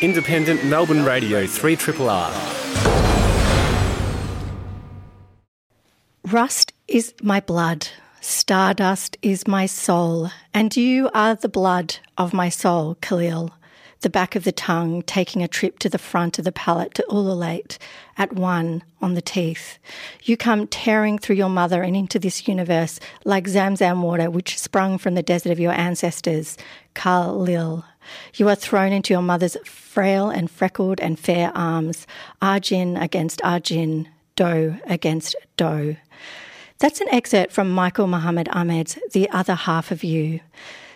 [0.00, 2.32] Independent Melbourne Radio 3 Triple R.
[6.22, 7.88] Rust is my blood,
[8.20, 13.50] stardust is my soul, and you are the blood of my soul, Khalil.
[14.02, 17.04] The back of the tongue taking a trip to the front of the palate to
[17.10, 17.76] ululate
[18.16, 19.80] at one on the teeth.
[20.22, 24.98] You come tearing through your mother and into this universe like Zamzam water which sprung
[24.98, 26.56] from the desert of your ancestors,
[26.94, 27.84] Khalil.
[28.34, 32.06] You are thrown into your mother's frail and freckled and fair arms,
[32.40, 35.96] Arjin against Arjin, doe against doe.
[36.78, 40.40] That's an excerpt from Michael Muhammad Ahmed's The Other Half of You.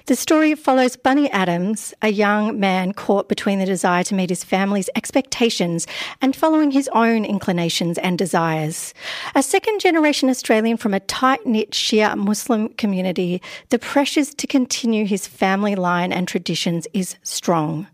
[0.06, 4.42] The story follows Bani Adams, a young man caught between the desire to meet his
[4.42, 5.86] family's expectations
[6.20, 8.94] and following his own inclinations and desires.
[9.36, 15.06] A second generation Australian from a tight knit Shia Muslim community, the pressures to continue
[15.06, 17.86] his family line and traditions is strong.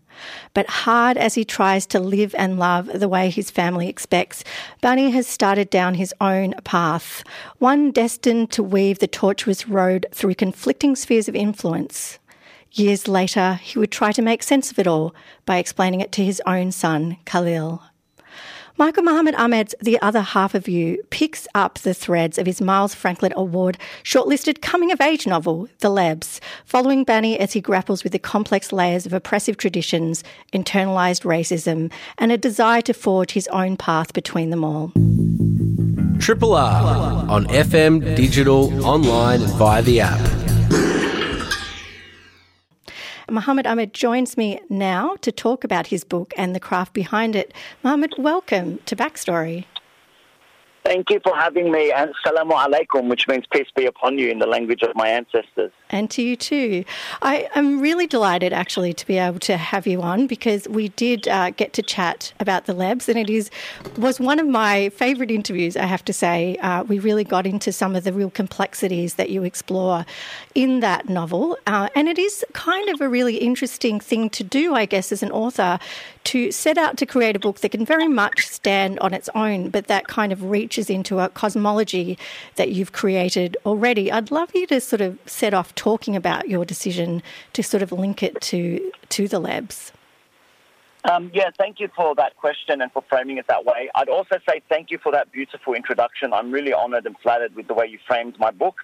[0.53, 4.43] But hard as he tries to live and love the way his family expects,
[4.81, 7.23] Bani has started down his own path,
[7.57, 12.19] one destined to weave the tortuous road through conflicting spheres of influence.
[12.71, 16.23] Years later, he would try to make sense of it all by explaining it to
[16.23, 17.81] his own son, Khalil.
[18.79, 22.95] Michael Mohammed Ahmed's The Other Half of You picks up the threads of his Miles
[22.95, 28.13] Franklin Award shortlisted coming of age novel, The Lebs, following Bani as he grapples with
[28.13, 33.75] the complex layers of oppressive traditions, internalised racism, and a desire to forge his own
[33.75, 34.93] path between them all.
[36.21, 40.58] Triple R on FM, digital, online, and via the app.
[43.31, 47.53] Muhammad Ahmed joins me now to talk about his book and the craft behind it.
[47.83, 49.65] Muhammad, welcome to Backstory.
[50.83, 54.39] Thank you for having me, and salamu alaikum, which means peace be upon you in
[54.39, 55.71] the language of my ancestors.
[55.89, 56.85] And to you too.
[57.21, 61.27] I am really delighted actually to be able to have you on because we did
[61.27, 63.51] uh, get to chat about the Lebs, and it is
[63.97, 65.75] was one of my favourite interviews.
[65.75, 69.29] I have to say, uh, we really got into some of the real complexities that
[69.29, 70.05] you explore
[70.55, 74.75] in that novel, uh, and it is kind of a really interesting thing to do,
[74.75, 75.79] I guess, as an author,
[76.25, 79.69] to set out to create a book that can very much stand on its own,
[79.69, 80.43] but that kind of
[80.77, 82.17] into a cosmology
[82.55, 84.11] that you've created already.
[84.11, 87.91] I'd love you to sort of set off talking about your decision to sort of
[87.91, 89.91] link it to to the Lebs.
[91.09, 93.89] Um, yeah, thank you for that question and for framing it that way.
[93.95, 96.33] I'd also say thank you for that beautiful introduction.
[96.33, 98.75] I'm really honored and flattered with the way you framed my book.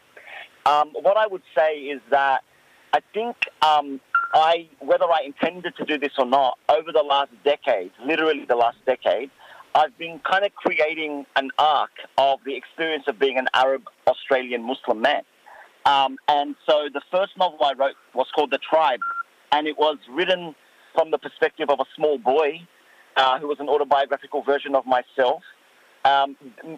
[0.66, 2.44] Um, what I would say is that
[2.94, 4.00] I think um,
[4.34, 8.56] I, whether I intended to do this or not, over the last decade, literally the
[8.56, 9.30] last decade,
[9.76, 14.64] I've been kind of creating an arc of the experience of being an Arab Australian
[14.64, 15.24] Muslim man.
[15.86, 19.02] Um, and so the first novel I wrote was called The Tribe,
[19.52, 20.56] and it was written
[20.96, 22.62] from the perspective of a small boy
[23.18, 25.44] uh, who was an autobiographical version of myself.
[26.06, 26.38] Um,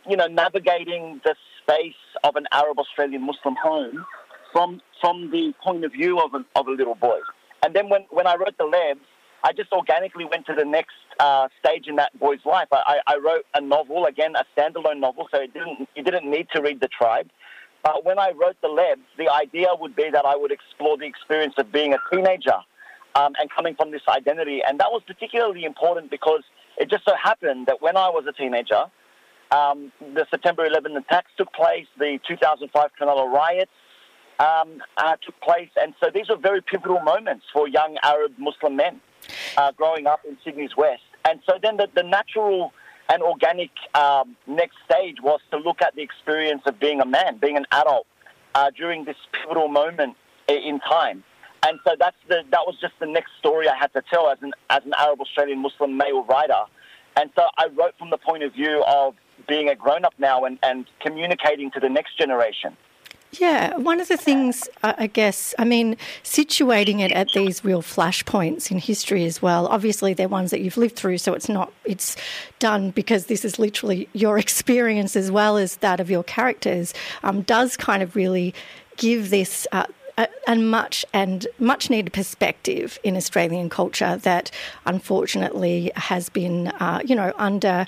[0.09, 4.05] you know, navigating the space of an Arab Australian Muslim home
[4.51, 7.19] from from the point of view of a, of a little boy.
[7.63, 9.01] And then when, when I wrote The Lebs,
[9.43, 12.67] I just organically went to the next uh, stage in that boy's life.
[12.71, 16.47] I, I, wrote a novel, again, a standalone novel, so it didn't, you didn't need
[16.53, 17.29] to read The Tribe.
[17.83, 21.05] But when I wrote The Lebs, the idea would be that I would explore the
[21.05, 22.57] experience of being a teenager
[23.15, 24.61] um, and coming from this identity.
[24.67, 26.43] And that was particularly important because
[26.77, 28.85] it just so happened that when I was a teenager,
[29.51, 33.71] um, the September 11 attacks took place, the 2005 Cronulla riots
[34.39, 35.69] um, uh, took place.
[35.81, 38.99] And so these were very pivotal moments for young Arab Muslim men
[39.57, 41.03] uh, growing up in Sydney's West.
[41.25, 42.73] And so then the, the natural
[43.09, 47.37] and organic um, next stage was to look at the experience of being a man,
[47.37, 48.05] being an adult
[48.55, 50.15] uh, during this pivotal moment
[50.47, 51.23] in time.
[51.63, 54.37] And so that's the, that was just the next story I had to tell as
[54.41, 56.63] an, as an Arab Australian Muslim male writer.
[57.15, 59.15] And so I wrote from the point of view of
[59.47, 62.77] being a grown up now and, and communicating to the next generation.
[63.33, 68.71] Yeah, one of the things, I guess, I mean, situating it at these real flashpoints
[68.71, 69.67] in history as well.
[69.67, 72.15] Obviously, they're ones that you've lived through, so it's not, it's
[72.59, 76.93] done because this is literally your experience as well as that of your characters,
[77.23, 78.53] um, does kind of really
[78.95, 79.67] give this.
[79.71, 79.85] Uh,
[80.19, 84.49] a, a much and much needed perspective in Australian culture that
[84.87, 87.85] unfortunately has been, uh, you know, under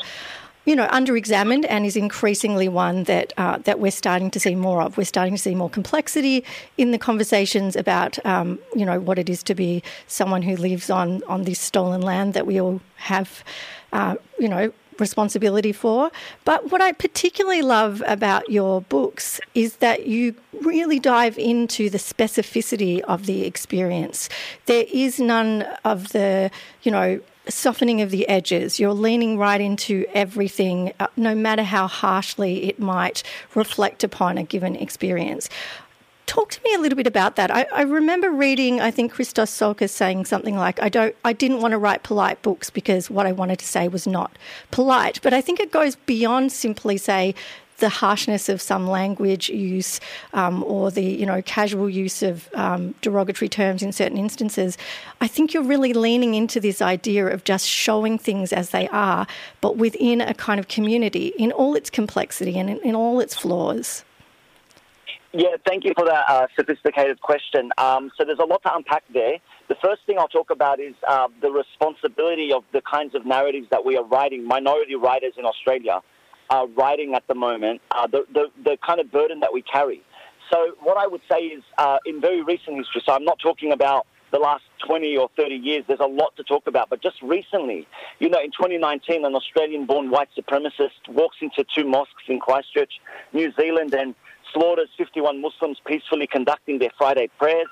[0.69, 4.83] you know, under-examined and is increasingly one that uh, that we're starting to see more
[4.83, 4.97] of.
[4.97, 6.45] We're starting to see more complexity
[6.77, 10.91] in the conversations about, um, you know, what it is to be someone who lives
[10.91, 13.43] on on this stolen land that we all have,
[13.93, 16.11] uh, you know, responsibility for.
[16.45, 21.97] But what I particularly love about your books is that you really dive into the
[21.97, 24.29] specificity of the experience.
[24.67, 26.51] There is none of the,
[26.83, 28.79] you know, softening of the edges.
[28.79, 33.23] You're leaning right into everything, uh, no matter how harshly it might
[33.55, 35.49] reflect upon a given experience.
[36.25, 37.49] Talk to me a little bit about that.
[37.49, 41.61] I, I remember reading, I think Christos Tsiolkas saying something like, "I don't, I didn't
[41.61, 44.37] want to write polite books because what I wanted to say was not
[44.69, 47.33] polite." But I think it goes beyond simply say
[47.79, 49.99] the harshness of some language use
[50.33, 54.77] um, or the you know casual use of um, derogatory terms in certain instances,
[55.21, 59.27] I think you're really leaning into this idea of just showing things as they are,
[59.61, 63.35] but within a kind of community in all its complexity and in, in all its
[63.35, 64.03] flaws.
[65.31, 67.71] Yeah, thank you for that uh, sophisticated question.
[67.77, 69.37] Um, so there's a lot to unpack there.
[69.67, 73.67] The first thing I'll talk about is uh, the responsibility of the kinds of narratives
[73.69, 76.01] that we are writing, minority writers in Australia
[76.49, 80.01] are writing at the moment, uh, the, the, the kind of burden that we carry.
[80.51, 83.71] So what I would say is uh, in very recent history, so I'm not talking
[83.71, 86.89] about the last 20 or 30 years, there's a lot to talk about.
[86.89, 87.87] But just recently,
[88.19, 92.93] you know, in 2019, an Australian born white supremacist walks into two mosques in Christchurch,
[93.33, 94.15] New Zealand, and
[94.53, 97.67] slaughters 51 Muslims peacefully conducting their Friday prayers.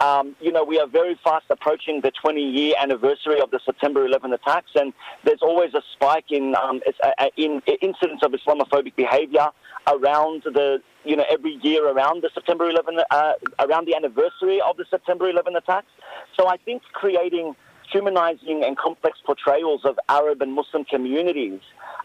[0.00, 4.06] Um, you know, we are very fast approaching the 20 year anniversary of the September
[4.06, 4.94] 11 attacks, and
[5.24, 9.48] there's always a spike in, um, uh, in incidents of Islamophobic behavior
[9.86, 14.78] around the, you know, every year around the September 11, uh, around the anniversary of
[14.78, 15.90] the September 11 attacks.
[16.34, 17.54] So I think creating
[17.92, 21.60] humanizing and complex portrayals of Arab and Muslim communities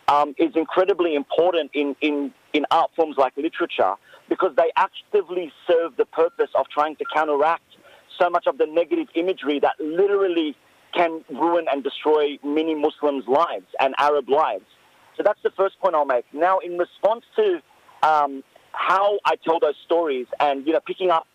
[0.09, 3.95] um, is incredibly important in, in, in art forms like literature
[4.27, 7.61] because they actively serve the purpose of trying to counteract
[8.19, 10.55] so much of the negative imagery that literally
[10.95, 14.65] can ruin and destroy many Muslims' lives and Arab lives.
[15.17, 16.25] So that's the first point I'll make.
[16.33, 17.61] Now, in response to
[18.03, 21.27] um, how I tell those stories, and you know, picking up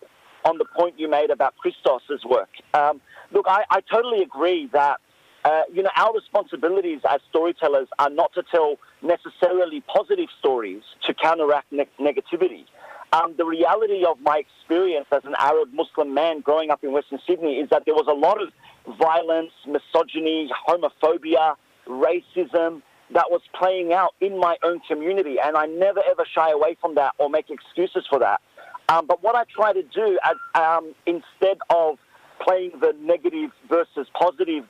[0.45, 3.01] on the point you made about Christos's work, um,
[3.31, 4.99] look, I, I, totally agree that
[5.43, 11.13] uh, you know our responsibilities as storytellers are not to tell necessarily positive stories to
[11.13, 12.65] counteract ne- negativity.
[13.13, 17.19] Um, the reality of my experience as an Arab Muslim man growing up in Western
[17.27, 18.49] Sydney is that there was a lot of
[18.97, 21.55] violence, misogyny, homophobia,
[21.87, 22.81] racism
[23.13, 26.95] that was playing out in my own community, and I never ever shy away from
[26.95, 28.39] that or make excuses for that.
[28.87, 31.97] Um, but what I try to do, as, um, instead of
[32.39, 34.65] playing the negative versus positive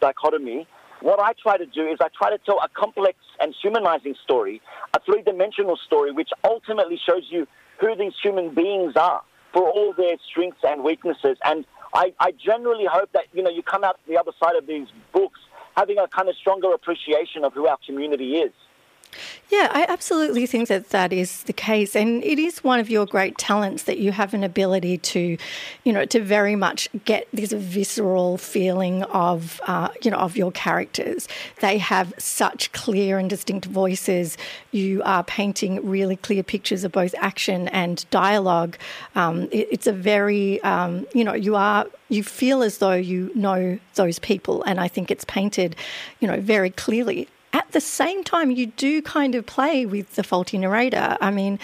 [0.00, 0.66] dichotomy,
[1.04, 4.62] what I try to do is I try to tell a complex and humanizing story,
[4.94, 7.46] a three dimensional story, which ultimately shows you
[7.78, 9.20] who these human beings are
[9.52, 11.36] for all their strengths and weaknesses.
[11.44, 14.66] And I, I generally hope that, you know, you come out the other side of
[14.66, 15.40] these books
[15.76, 18.52] having a kind of stronger appreciation of who our community is.
[19.50, 21.94] Yeah, I absolutely think that that is the case.
[21.94, 25.36] And it is one of your great talents that you have an ability to,
[25.84, 30.50] you know, to very much get this visceral feeling of, uh, you know, of your
[30.50, 31.28] characters.
[31.60, 34.36] They have such clear and distinct voices.
[34.72, 38.76] You are painting really clear pictures of both action and dialogue.
[39.14, 43.30] Um, it, it's a very, um, you know, you are you feel as though you
[43.34, 45.74] know those people and i think it's painted
[46.20, 50.24] you know very clearly at the same time, you do kind of play with the
[50.24, 51.16] faulty narrator.
[51.20, 51.60] I mean,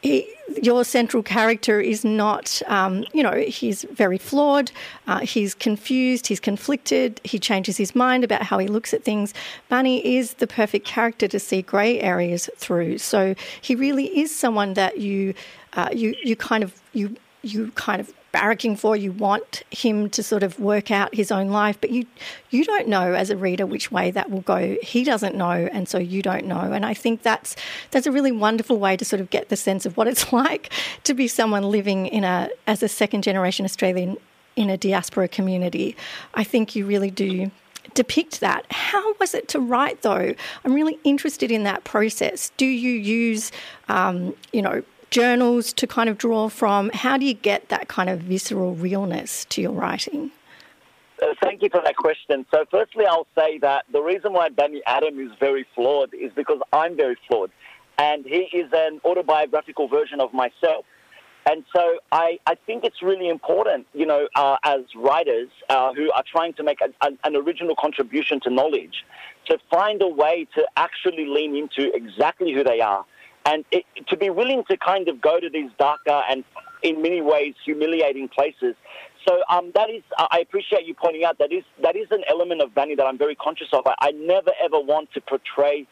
[0.00, 0.26] he,
[0.62, 4.72] your central character is not, um, you know, he's very flawed,
[5.06, 9.34] uh, he's confused, he's conflicted, he changes his mind about how he looks at things.
[9.68, 12.96] Bani is the perfect character to see grey areas through.
[12.98, 15.34] So he really is someone that you,
[15.74, 18.96] uh, you, you kind of, you, you kind of barracking for.
[18.96, 22.06] You want him to sort of work out his own life, but you
[22.50, 24.76] you don't know as a reader which way that will go.
[24.82, 26.72] He doesn't know, and so you don't know.
[26.72, 27.56] And I think that's
[27.90, 30.72] that's a really wonderful way to sort of get the sense of what it's like
[31.04, 34.16] to be someone living in a as a second generation Australian
[34.56, 35.96] in a diaspora community.
[36.34, 37.50] I think you really do
[37.94, 38.66] depict that.
[38.70, 40.34] How was it to write, though?
[40.64, 42.52] I'm really interested in that process.
[42.56, 43.50] Do you use,
[43.88, 46.90] um, you know, journals to kind of draw from?
[46.90, 50.30] How do you get that kind of visceral realness to your writing?
[51.20, 52.46] Uh, thank you for that question.
[52.52, 56.60] So, firstly, I'll say that the reason why Bani Adam is very flawed is because
[56.72, 57.50] I'm very flawed,
[57.98, 60.84] and he is an autobiographical version of myself.
[61.50, 66.12] And so I, I think it's really important, you know, uh, as writers uh, who
[66.12, 69.04] are trying to make a, a, an original contribution to knowledge,
[69.46, 73.06] to find a way to actually lean into exactly who they are
[73.46, 76.44] and it, to be willing to kind of go to these darker and
[76.82, 78.74] in many ways humiliating places.
[79.26, 82.62] So um, that is, I appreciate you pointing out that is that is an element
[82.62, 83.86] of Bani that I'm very conscious of.
[83.86, 85.86] I, I never ever want to portray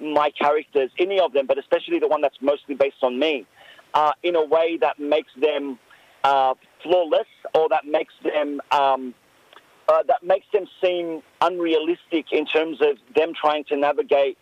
[0.00, 3.46] my characters, any of them, but especially the one that's mostly based on me,
[3.94, 5.78] uh, in a way that makes them
[6.22, 9.14] uh, flawless or that makes them um,
[9.88, 14.36] uh, that makes them seem unrealistic in terms of them trying to navigate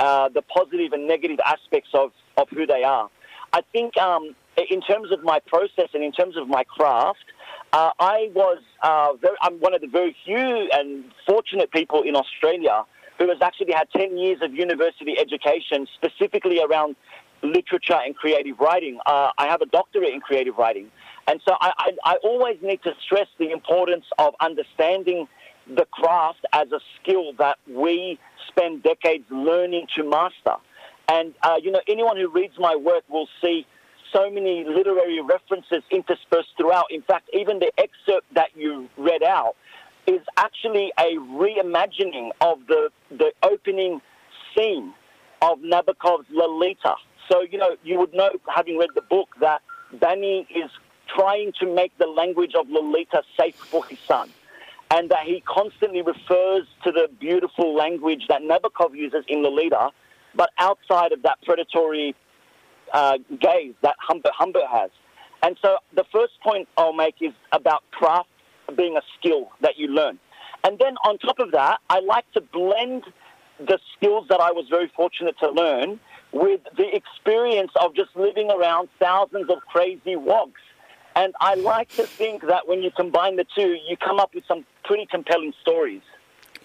[0.00, 3.10] uh, the positive and negative aspects of, of who they are.
[3.52, 4.34] I think um,
[4.70, 7.24] in terms of my process and in terms of my craft,
[7.74, 12.16] uh, I was uh, very, I'm one of the very few and fortunate people in
[12.16, 12.84] Australia
[13.18, 16.96] who has actually had 10 years of university education specifically around
[17.42, 18.98] literature and creative writing.
[19.04, 20.90] Uh, I have a doctorate in creative writing.
[21.26, 25.28] And so I, I, I, always need to stress the importance of understanding
[25.66, 30.56] the craft as a skill that we spend decades learning to master.
[31.08, 33.66] And, uh, you know, anyone who reads my work will see
[34.12, 36.86] so many literary references interspersed throughout.
[36.90, 39.54] In fact, even the excerpt that you read out
[40.06, 44.00] is actually a reimagining of the, the opening
[44.54, 44.92] scene
[45.42, 46.94] of Nabokov's Lolita.
[47.30, 50.70] So, you know, you would know, having read the book, that Bani is
[51.06, 54.30] trying to make the language of Lolita safe for his son.
[54.90, 59.90] And that he constantly refers to the beautiful language that Nabokov uses in The Lolita,
[60.34, 62.14] but outside of that predatory
[62.92, 64.90] uh, gaze that Humbert, Humbert has.
[65.42, 68.28] And so the first point I'll make is about craft
[68.76, 70.18] being a skill that you learn.
[70.64, 73.04] And then on top of that, I like to blend
[73.58, 76.00] the skills that I was very fortunate to learn
[76.32, 80.60] with the experience of just living around thousands of crazy wogs.
[81.16, 84.44] And I like to think that when you combine the two, you come up with
[84.46, 86.02] some pretty compelling stories.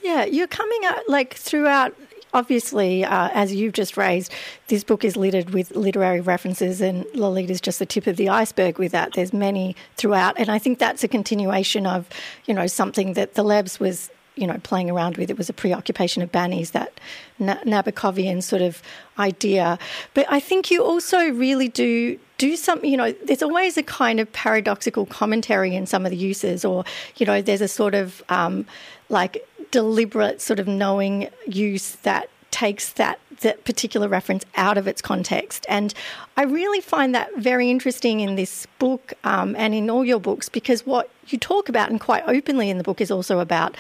[0.02, 1.96] Yeah, you're coming out like throughout
[2.36, 4.32] obviously, uh, as you've just raised,
[4.68, 8.28] this book is littered with literary references, and Lolita is just the tip of the
[8.28, 9.14] iceberg with that.
[9.14, 12.10] There's many throughout, and I think that's a continuation of,
[12.46, 15.30] you know, something that the Lebs was you know, playing around with.
[15.30, 17.00] It was a preoccupation of Bani's, that
[17.40, 18.82] Nabokovian sort of
[19.18, 19.80] idea.
[20.14, 24.20] But I think you also really do do something, you know, there's always a kind
[24.20, 26.84] of paradoxical commentary in some of the uses, or,
[27.18, 28.65] you know, there's a sort of um,
[29.10, 35.01] like deliberate sort of knowing use that takes that that particular reference out of its
[35.01, 35.65] context.
[35.68, 35.94] And
[36.38, 40.48] I really find that very interesting in this book um, and in all your books
[40.48, 43.75] because what you talk about and quite openly in the book is also about,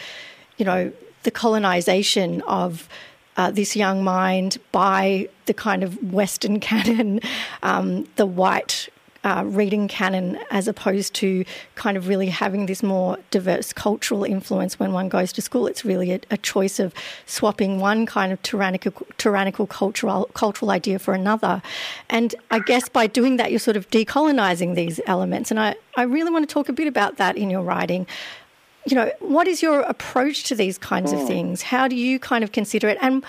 [0.57, 0.91] you know,
[1.23, 2.89] the colonization of
[3.37, 7.19] uh, this young mind by the kind of Western canon,
[7.63, 8.89] um, the white
[9.25, 14.79] uh, reading canon as opposed to kind of really having this more diverse cultural influence
[14.79, 15.65] when one goes to school.
[15.65, 16.93] It's really a, a choice of
[17.25, 21.63] swapping one kind of tyrannical, tyrannical cultural cultural idea for another.
[22.07, 25.49] And I guess by doing that, you're sort of decolonizing these elements.
[25.49, 28.05] And I, I really want to talk a bit about that in your writing
[28.85, 31.21] you know, what is your approach to these kinds mm.
[31.21, 31.61] of things?
[31.61, 32.97] How do you kind of consider it?
[33.01, 33.23] And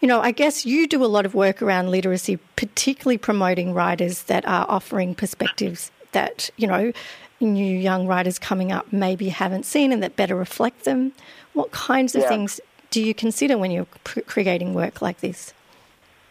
[0.00, 4.24] you know, I guess you do a lot of work around literacy, particularly promoting writers
[4.24, 6.92] that are offering perspectives that, you know,
[7.40, 11.12] new young writers coming up maybe haven't seen and that better reflect them.
[11.52, 12.28] What kinds of yeah.
[12.28, 13.86] things do you consider when you're
[14.26, 15.54] creating work like this?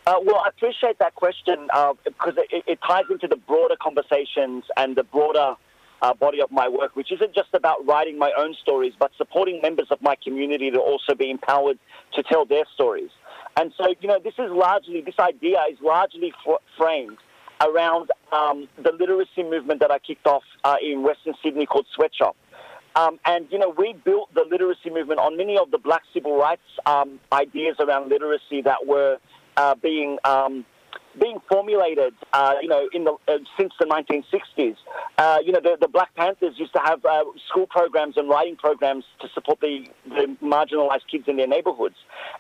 [0.06, 4.66] Uh, well, I appreciate that question uh, because it, it, ties into the broader conversations
[4.76, 5.56] and the broader
[6.02, 9.62] uh, body of my work, which isn't just about writing my own stories, but supporting
[9.62, 11.78] members of my community to also be empowered
[12.14, 13.10] to tell their stories.
[13.58, 17.18] And so, you know, this is largely, this idea is largely f- framed
[17.62, 22.36] around um, the literacy movement that I kicked off uh, in Western Sydney called Sweatshop.
[22.96, 26.38] Um, and, you know, we built the literacy movement on many of the black civil
[26.38, 29.18] rights um, ideas around literacy that were
[29.58, 30.66] uh, being um,
[31.20, 34.76] being formulated, uh, you know, in the uh, since the 1960s.
[35.18, 38.56] Uh, you know, the, the, Black Panthers used to have uh, school programs and writing
[38.56, 41.96] programs to support the, the marginalized kids in their neighborhoods.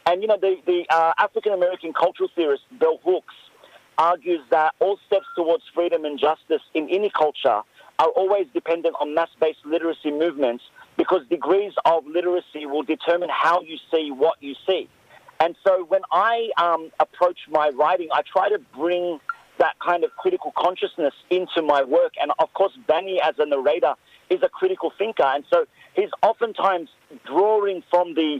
[0.06, 3.36] And you know, the, the uh, African American cultural theorist Bell Hooks
[3.98, 7.62] argues that all steps towards freedom and justice in any culture
[8.00, 10.63] are always dependent on mass-based literacy movements
[10.98, 14.90] because degrees of literacy will determine how you see what you see.
[15.42, 19.20] And so when I um, approach my writing, I try to bring
[19.58, 22.14] that kind of critical consciousness into my work.
[22.22, 23.96] And of course, Bani as a narrator
[24.30, 25.24] is a critical thinker.
[25.26, 26.90] And so he's oftentimes
[27.26, 28.40] drawing from the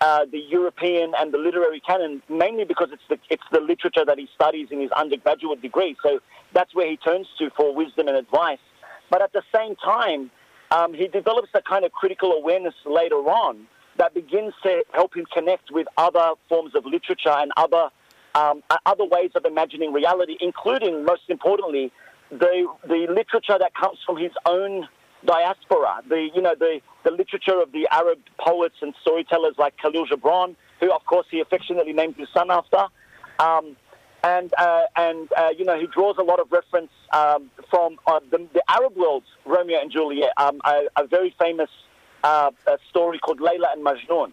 [0.00, 4.18] uh, the European and the literary canon, mainly because it's the it's the literature that
[4.18, 5.94] he studies in his undergraduate degree.
[6.02, 6.18] So
[6.52, 8.58] that's where he turns to for wisdom and advice.
[9.08, 10.32] But at the same time,
[10.72, 15.26] um, he develops a kind of critical awareness later on that begins to help him
[15.32, 17.90] connect with other forms of literature and other
[18.34, 21.90] um, other ways of imagining reality, including, most importantly,
[22.30, 24.88] the the literature that comes from his own
[25.24, 30.06] diaspora, the you know the the literature of the Arab poets and storytellers like Khalil
[30.06, 32.86] Gibran, who of course he affectionately named his son after,
[33.38, 33.76] um,
[34.22, 38.20] and uh, and uh, you know he draws a lot of reference um, from uh,
[38.30, 41.70] the, the, Arab world's Romeo and Juliet, um, a, a, very famous
[42.22, 42.50] uh,
[42.88, 44.32] story called Layla and Majnun.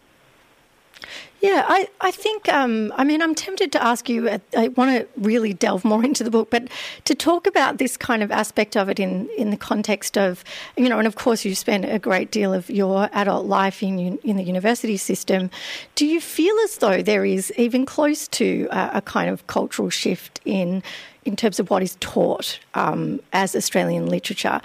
[1.39, 4.89] Yeah, I, I think, um, I mean, I'm tempted to ask you, uh, I want
[4.91, 6.67] to really delve more into the book, but
[7.05, 10.43] to talk about this kind of aspect of it in, in the context of,
[10.75, 14.17] you know, and of course you spent a great deal of your adult life in,
[14.17, 15.51] in the university system.
[15.93, 19.91] Do you feel as though there is even close to a, a kind of cultural
[19.91, 20.81] shift in,
[21.23, 24.59] in terms of what is taught um, as Australian literature?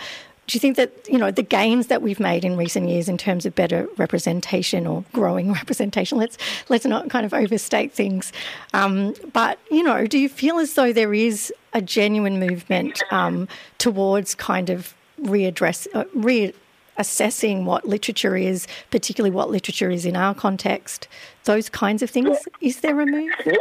[0.47, 3.17] Do you think that you know the gains that we've made in recent years in
[3.17, 6.37] terms of better representation or growing representation let's
[6.69, 8.33] let's not kind of overstate things
[8.75, 13.49] um, but you know do you feel as though there is a genuine movement um,
[13.79, 20.35] towards kind of readdress uh, reassessing what literature is particularly what literature is in our
[20.35, 21.09] context
[21.45, 22.39] those kinds of things?
[22.61, 23.33] Is there a move?
[23.45, 23.55] Yeah.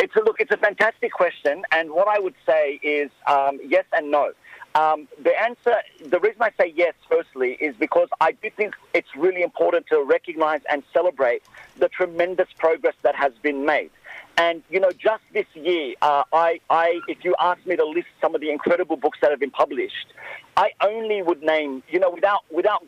[0.00, 3.84] It's a look it's a fantastic question and what i would say is um, yes
[3.92, 4.32] and no
[4.74, 9.08] um, the answer, the reason I say yes, firstly, is because I do think it's
[9.16, 11.42] really important to recognize and celebrate
[11.78, 13.90] the tremendous progress that has been made.
[14.36, 18.08] And you know, just this year, uh, I, I, if you ask me to list
[18.20, 20.06] some of the incredible books that have been published,
[20.56, 22.86] I only would name, you know, without, without,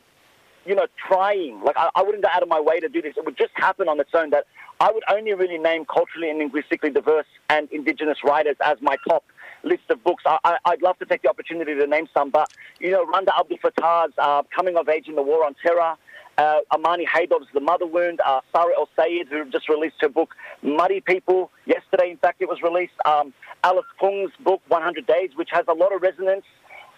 [0.64, 1.60] you know, trying.
[1.64, 3.14] Like I, I wouldn't go out of my way to do this.
[3.16, 4.30] It would just happen on its own.
[4.30, 4.46] That
[4.80, 9.24] I would only really name culturally and linguistically diverse and indigenous writers as my top
[9.62, 10.24] list of books.
[10.26, 12.50] I, would love to take the opportunity to name some, but
[12.80, 15.96] you know, Randa Abdel Fattah's uh, Coming of Age in the War on Terror.
[16.38, 20.34] Uh, Amani Haydar's The Mother Wound, uh, Sara El Sayed, who just released her book
[20.62, 22.10] Muddy People yesterday.
[22.10, 22.94] In fact, it was released.
[23.04, 26.44] Um, Alice Pung's book 100 Days, which has a lot of resonance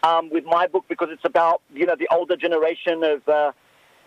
[0.04, 3.52] um, with my book because it's about you know the older generation of uh,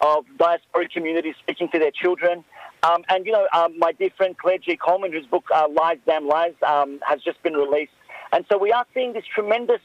[0.02, 2.44] of diasporic communities speaking to their children.
[2.84, 4.78] Um, and you know, um, my dear friend Claire G.
[4.78, 7.92] Coleman, whose book uh, Lies Damn Lies um, has just been released.
[8.38, 9.82] And so we are seeing this tremendous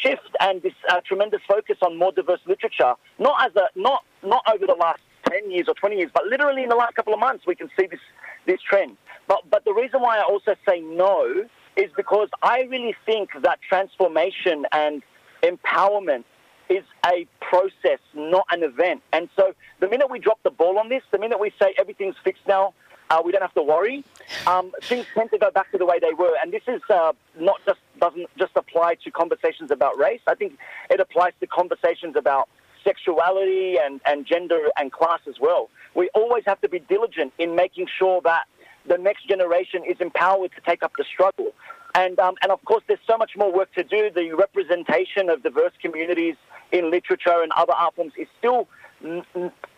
[0.00, 4.44] shift and this uh, tremendous focus on more diverse literature, not as a not not
[4.46, 7.18] over the last ten years or twenty years, but literally in the last couple of
[7.18, 7.98] months we can see this
[8.46, 8.96] this trend.
[9.26, 13.58] But but the reason why I also say no is because I really think that
[13.68, 15.02] transformation and
[15.42, 16.22] empowerment
[16.68, 19.02] is a process, not an event.
[19.12, 22.14] And so the minute we drop the ball on this, the minute we say everything's
[22.22, 22.72] fixed now,
[23.10, 24.04] uh, we don't have to worry.
[24.46, 27.12] Um, things tend to go back to the way they were, and this is uh,
[27.38, 30.20] not just doesn't just apply to conversations about race.
[30.26, 30.56] I think
[30.88, 32.48] it applies to conversations about
[32.84, 35.68] sexuality and, and gender and class as well.
[35.94, 38.44] We always have to be diligent in making sure that
[38.86, 41.52] the next generation is empowered to take up the struggle.
[41.94, 44.10] And, um, and of course, there's so much more work to do.
[44.10, 46.36] The representation of diverse communities
[46.72, 48.68] in literature and other art forms is still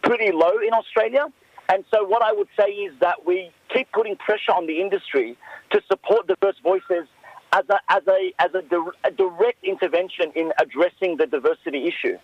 [0.03, 1.27] pretty low in Australia.
[1.69, 5.37] And so, what I would say is that we keep putting pressure on the industry
[5.71, 7.07] to support diverse voices
[7.53, 12.17] as a as a as a, di- a, direct intervention in addressing the diversity issue.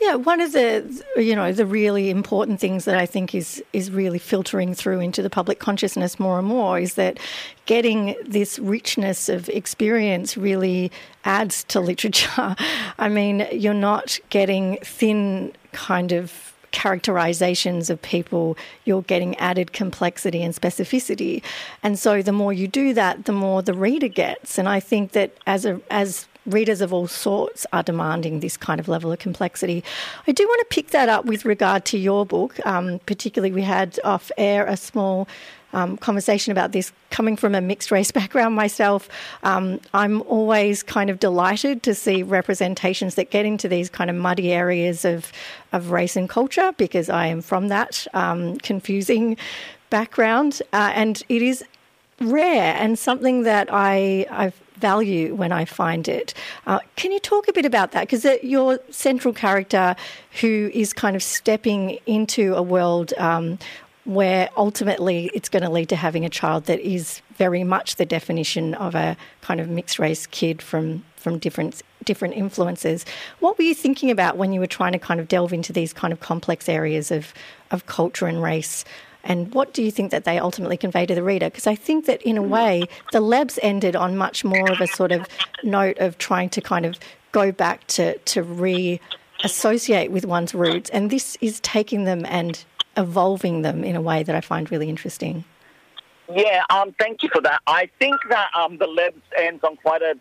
[0.00, 3.90] Yeah, one of the you know the really important things that I think is is
[3.90, 7.18] really filtering through into the public consciousness more and more is that
[7.66, 10.92] getting this richness of experience really
[11.24, 12.56] adds to literature.
[12.98, 20.42] I mean, you're not getting thin kind of characterizations of people, you're getting added complexity
[20.42, 21.42] and specificity.
[21.82, 24.58] And so the more you do that, the more the reader gets.
[24.58, 28.80] And I think that as a as readers of all sorts are demanding this kind
[28.80, 29.84] of level of complexity.
[30.26, 32.64] I do want to pick that up with regard to your book.
[32.66, 35.28] Um, particularly, we had off air a small
[35.72, 36.92] um, conversation about this.
[37.10, 39.08] Coming from a mixed race background myself,
[39.42, 44.16] um, I'm always kind of delighted to see representations that get into these kind of
[44.16, 45.32] muddy areas of,
[45.72, 49.36] of race and culture because I am from that um, confusing
[49.90, 50.62] background.
[50.72, 51.64] Uh, and it is
[52.20, 56.34] rare and something that I, I value when I find it.
[56.66, 58.08] Uh, can you talk a bit about that?
[58.08, 59.96] Because your central character,
[60.40, 63.58] who is kind of stepping into a world um,
[64.08, 68.06] where ultimately it's going to lead to having a child that is very much the
[68.06, 73.04] definition of a kind of mixed race kid from from different different influences.
[73.40, 75.92] What were you thinking about when you were trying to kind of delve into these
[75.92, 77.34] kind of complex areas of
[77.70, 78.84] of culture and race
[79.28, 81.46] and what do you think that they ultimately convey to the reader?
[81.46, 84.86] Because I think that in a way, the Lebs ended on much more of a
[84.86, 85.28] sort of
[85.62, 86.98] note of trying to kind of
[87.30, 89.00] go back to, to re
[89.44, 92.64] associate with one's roots, and this is taking them and
[92.96, 95.44] evolving them in a way that I find really interesting.
[96.34, 97.60] Yeah, um, thank you for that.
[97.66, 100.14] I think that um, the Lebs ends on quite a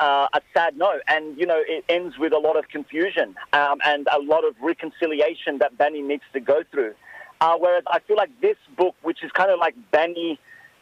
[0.00, 3.78] uh, a sad note, and you know it ends with a lot of confusion um,
[3.84, 6.94] and a lot of reconciliation that Bani needs to go through.
[7.40, 10.38] Uh, whereas I feel like this book, which is kind of like Bani,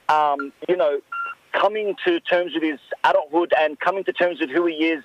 [0.09, 1.01] um, you know,
[1.53, 5.05] coming to terms with his adulthood and coming to terms with who he is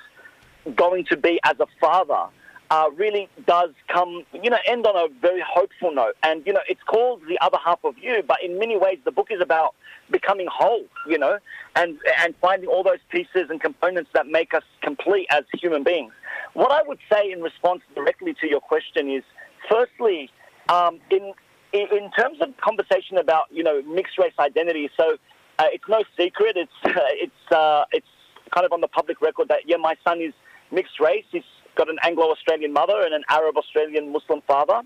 [0.75, 2.27] going to be as a father
[2.69, 6.15] uh, really does come, you know, end on a very hopeful note.
[6.23, 9.11] And, you know, it's called The Other Half of You, but in many ways the
[9.11, 9.73] book is about
[10.11, 11.39] becoming whole, you know,
[11.75, 16.11] and, and finding all those pieces and components that make us complete as human beings.
[16.53, 19.23] What I would say in response directly to your question is,
[19.69, 20.29] firstly,
[20.69, 21.33] um, in,
[21.73, 25.17] in terms of conversation about, you know, mixed race identity, so
[25.59, 28.07] uh, it's no secret, it's, uh, it's, uh, it's
[28.53, 30.33] kind of on the public record that, yeah, my son is
[30.71, 31.25] mixed race.
[31.31, 31.43] He's
[31.75, 34.81] got an Anglo-Australian mother and an Arab-Australian Muslim father.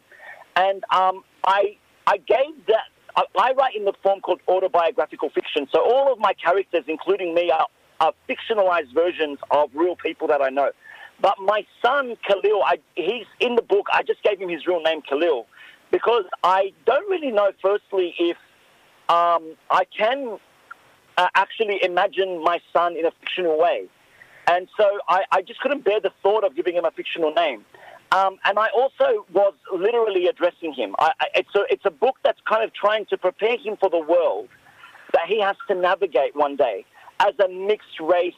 [0.55, 5.67] And um, I, I gave that, I, I, write in the form called autobiographical fiction.
[5.73, 7.67] So all of my characters, including me, are,
[7.99, 10.71] are fictionalized versions of real people that I know.
[11.21, 13.87] But my son, Khalil, I, he's in the book.
[13.93, 15.45] I just gave him his real name, Khalil,
[15.91, 18.37] because I don't really know, firstly, if
[19.09, 20.39] um, I can
[21.17, 23.87] uh, actually imagine my son in a fictional way.
[24.47, 27.65] And so I, I just couldn't bear the thought of giving him a fictional name.
[28.11, 30.95] Um, and I also was literally addressing him.
[30.99, 33.89] I, I, it's, a, it's a book that's kind of trying to prepare him for
[33.89, 34.49] the world
[35.13, 36.85] that he has to navigate one day
[37.19, 38.33] as a mixed race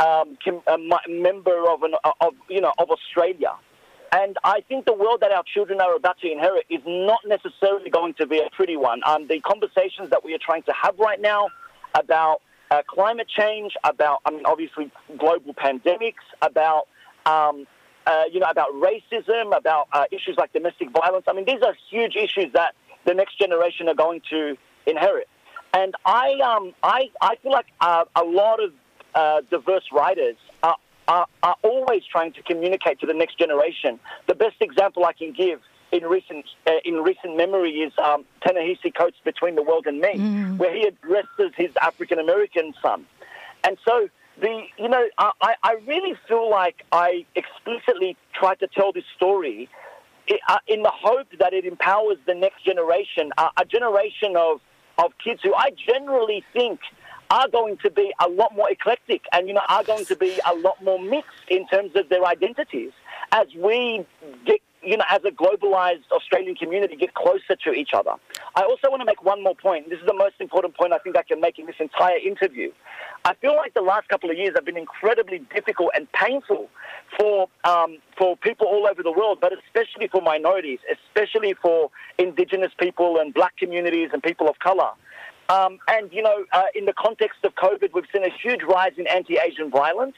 [0.00, 3.52] um, a member of, an, of, you know, of Australia.
[4.12, 7.90] And I think the world that our children are about to inherit is not necessarily
[7.90, 9.00] going to be a pretty one.
[9.06, 11.48] Um, the conversations that we are trying to have right now
[11.94, 12.40] about
[12.72, 16.88] uh, climate change, about, I mean, obviously global pandemics, about,
[17.24, 17.66] um,
[18.06, 21.26] uh, you know, about racism, about uh, issues like domestic violence.
[21.28, 22.74] I mean, these are huge issues that
[23.06, 25.28] the next generation are going to inherit.
[25.72, 28.72] And I, um, I, I feel like uh, a lot of
[29.14, 30.36] uh, diverse writers
[31.10, 33.98] are, are, always trying to communicate to the next generation.
[34.28, 38.94] The best example I can give in recent uh, in recent memory is um, Ta-Nehisi
[38.96, 40.56] Coates' Between the World and Me, mm.
[40.56, 43.06] where he addresses his African American son,
[43.64, 44.08] and so
[44.40, 49.68] the you know I, I really feel like I explicitly tried to tell this story
[50.48, 54.60] uh, in the hope that it empowers the next generation, a generation of
[54.96, 56.78] of kids who I generally think
[57.30, 60.40] are going to be a lot more eclectic and you know are going to be
[60.46, 62.92] a lot more mixed in terms of their identities
[63.32, 64.04] as we
[64.44, 68.12] get you know, as a globalized Australian community, get closer to each other.
[68.54, 69.90] I also want to make one more point.
[69.90, 72.72] This is the most important point I think I can make in this entire interview.
[73.24, 76.68] I feel like the last couple of years have been incredibly difficult and painful
[77.18, 82.72] for um, for people all over the world, but especially for minorities, especially for Indigenous
[82.78, 84.90] people and Black communities and people of color.
[85.50, 88.92] Um, and you know, uh, in the context of COVID, we've seen a huge rise
[88.96, 90.14] in anti-Asian violence.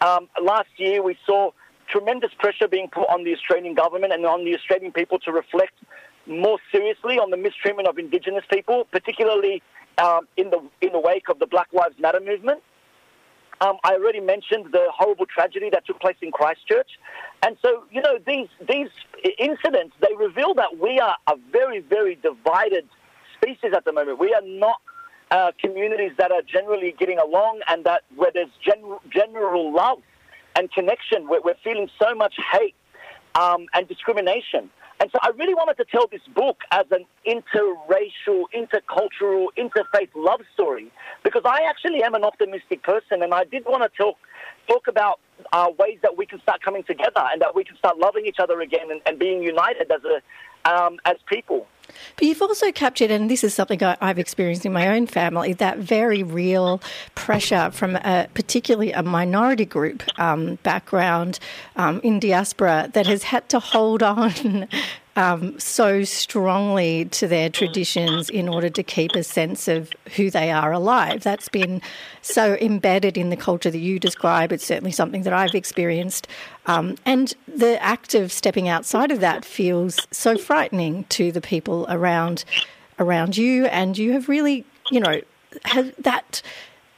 [0.00, 1.52] Um, last year, we saw
[1.86, 5.74] tremendous pressure being put on the Australian government and on the Australian people to reflect
[6.26, 9.62] more seriously on the mistreatment of Indigenous people, particularly
[9.98, 12.60] um, in the in the wake of the Black Lives Matter movement.
[13.60, 16.98] Um, I already mentioned the horrible tragedy that took place in Christchurch,
[17.46, 18.88] and so you know these these
[19.38, 22.88] incidents they reveal that we are a very very divided
[23.42, 24.18] species at the moment.
[24.18, 24.80] We are not
[25.30, 29.98] uh, communities that are generally getting along, and that where there's gen- general love
[30.56, 31.28] and connection.
[31.28, 32.74] We're, we're feeling so much hate
[33.34, 34.70] um, and discrimination.
[35.00, 40.42] And so I really wanted to tell this book as an interracial, intercultural, interfaith love
[40.54, 40.92] story
[41.24, 44.16] because I actually am an optimistic person and I did want to talk,
[44.66, 45.20] talk about
[45.52, 48.38] uh, ways that we can start coming together and that we can start loving each
[48.38, 51.66] other again and, and being united as, a, um, as people.
[52.16, 55.52] But you've also captured, and this is something I, have experienced in my own family,
[55.54, 56.80] that very real
[57.14, 61.38] pressure from a, particularly a minority group um, background
[61.76, 64.68] um, in diaspora that has had to hold on
[65.16, 70.50] um, so strongly to their traditions in order to keep a sense of who they
[70.50, 71.22] are alive.
[71.22, 71.82] That's been
[72.22, 74.52] so embedded in the culture that you describe.
[74.52, 76.28] It's certainly something that I've experienced.
[76.66, 81.86] Um, and the act of stepping outside of that feels so frightening to the people
[81.88, 82.44] around
[82.98, 83.66] around you.
[83.66, 85.20] And you have really, you know,
[85.98, 86.42] that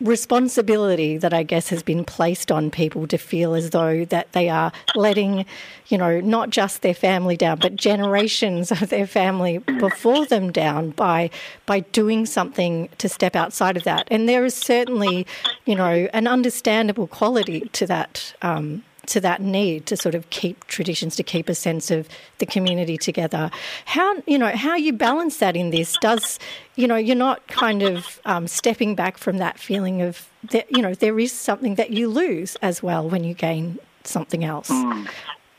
[0.00, 4.48] responsibility that I guess has been placed on people to feel as though that they
[4.48, 5.46] are letting,
[5.88, 10.90] you know, not just their family down, but generations of their family before them down
[10.90, 11.30] by
[11.66, 14.08] by doing something to step outside of that.
[14.10, 15.26] And there is certainly,
[15.64, 18.34] you know, an understandable quality to that.
[18.42, 22.46] Um, to that need to sort of keep traditions, to keep a sense of the
[22.46, 23.50] community together.
[23.86, 25.96] How you know how you balance that in this?
[26.00, 26.38] Does
[26.76, 30.82] you know you're not kind of um, stepping back from that feeling of that you
[30.82, 34.70] know there is something that you lose as well when you gain something else.
[34.70, 35.08] Mm.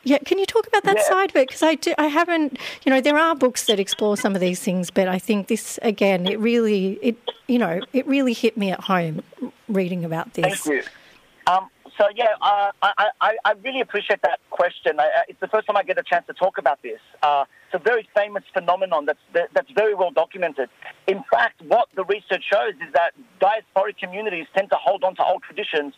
[0.04, 1.08] Yeah, can you talk about that yeah.
[1.08, 1.48] side of it?
[1.48, 4.60] Because I do, I haven't, you know, there are books that explore some of these
[4.60, 7.16] things, but I think this again, it really, it,
[7.48, 9.24] you know, it really hit me at home
[9.68, 10.60] reading about this.
[10.60, 10.90] Thank you.
[11.52, 15.00] Um, so yeah, uh, I, I, I, really appreciate that question.
[15.00, 17.00] I, it's the first time I get a chance to talk about this.
[17.22, 20.68] Uh, it's a very famous phenomenon that's that's very well documented.
[21.06, 25.24] In fact, what the research shows is that diasporic communities tend to hold on to
[25.24, 25.94] old traditions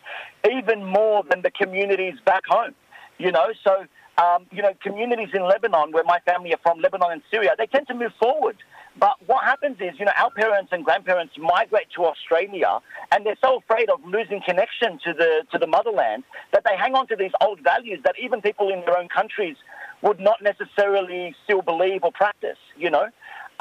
[0.49, 2.73] even more than the communities back home.
[3.19, 3.85] You know, so
[4.19, 7.67] um, you know, communities in Lebanon, where my family are from, Lebanon and Syria, they
[7.67, 8.57] tend to move forward.
[8.97, 12.79] But what happens is, you know, our parents and grandparents migrate to Australia,
[13.11, 16.95] and they're so afraid of losing connection to the to the motherland that they hang
[16.95, 19.55] on to these old values that even people in their own countries
[20.01, 22.57] would not necessarily still believe or practice.
[22.77, 23.07] You know.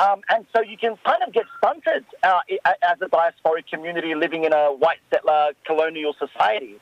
[0.01, 2.38] Um, and so you can kind of get stunted uh,
[2.83, 6.77] as a diasporic community living in a white settler colonial society.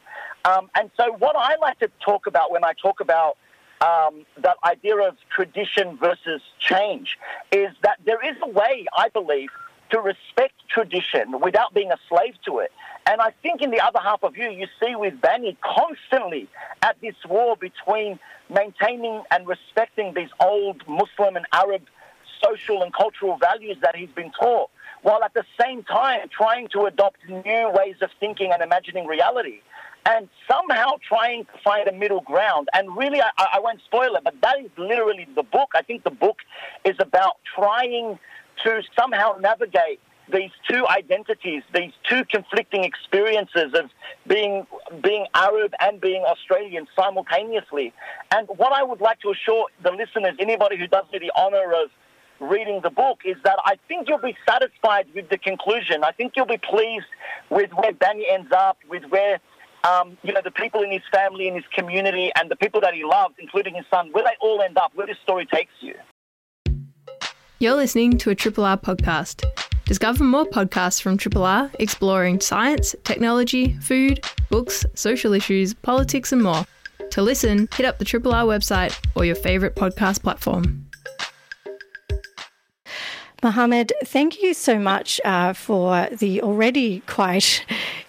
[0.47, 3.37] Um, and so, what I like to talk about when I talk about
[3.81, 7.19] um, that idea of tradition versus change
[7.51, 9.49] is that there is a way, I believe,
[9.91, 12.71] to respect tradition without being a slave to it.
[13.07, 16.49] And I think in the other half of you, you see with Bani constantly
[16.83, 21.83] at this war between maintaining and respecting these old Muslim and Arab
[22.45, 24.71] social and cultural values that he's been taught,
[25.03, 29.61] while at the same time trying to adopt new ways of thinking and imagining reality
[30.07, 32.69] and somehow trying to find a middle ground.
[32.73, 35.71] And really, I, I won't spoil it, but that is literally the book.
[35.75, 36.38] I think the book
[36.85, 38.19] is about trying
[38.64, 40.01] to somehow navigate
[40.33, 43.90] these two identities, these two conflicting experiences of
[44.27, 44.66] being
[45.03, 47.92] being Arab and being Australian simultaneously.
[48.33, 51.73] And what I would like to assure the listeners, anybody who does me the honor
[51.83, 51.90] of
[52.40, 56.03] reading the book, is that I think you'll be satisfied with the conclusion.
[56.05, 57.07] I think you'll be pleased
[57.51, 59.40] with where Bani ends up, with where
[59.85, 62.95] um, you know, the people in his family, in his community, and the people that
[62.95, 65.95] he loves, including his son, where they all end up, where this story takes you.
[67.59, 69.45] You're listening to a Triple R podcast.
[69.87, 76.43] Discover more podcasts from Triple R exploring science, technology, food, books, social issues, politics, and
[76.43, 76.65] more.
[77.12, 80.86] To listen, hit up the Triple R website or your favourite podcast platform.
[83.47, 87.65] Mohammed, thank you so much uh, for the already quite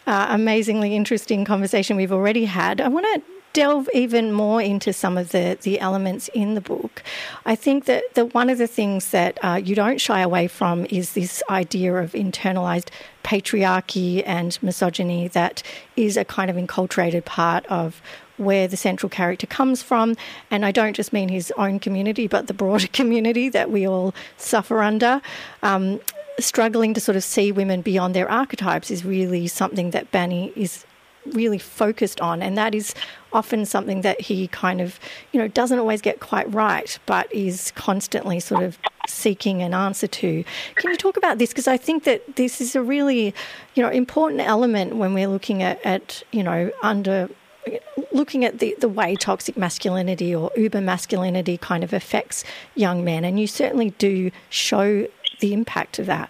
[0.08, 2.82] uh, amazingly interesting conversation we've already had.
[2.82, 3.21] I want to
[3.54, 7.04] delve even more into some of the, the elements in the book,
[7.45, 10.88] I think that, that one of the things that uh, you don't shy away from
[10.89, 12.89] is this idea of internalized
[13.23, 15.62] patriarchy and misogyny that
[15.95, 18.02] is a kind of enculturated part of
[18.38, 20.15] where the central character comes from.
[20.50, 24.13] And I don't just mean his own community, but the broader community that we all
[24.38, 25.21] suffer under.
[25.63, 26.00] Um,
[26.39, 30.86] struggling to sort of see women beyond their archetypes is really something that Bani is
[31.34, 32.93] really focused on and that is
[33.34, 35.00] often something that he kind of
[35.32, 40.08] you know doesn't always get quite right but is constantly sort of seeking an answer
[40.08, 40.43] to
[40.76, 43.34] can you talk about this because i think that this is a really
[43.76, 47.30] you know important element when we're looking at, at you know under
[48.17, 52.43] looking at the, the way toxic masculinity or uber masculinity kind of affects
[52.75, 55.08] young men, and you certainly do show
[55.39, 56.30] the impact of that.